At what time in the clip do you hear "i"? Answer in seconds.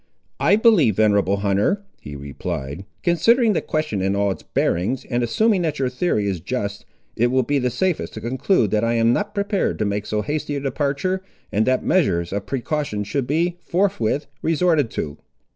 0.39-0.55, 8.83-8.95